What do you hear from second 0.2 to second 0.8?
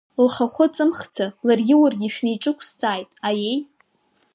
Лхахәы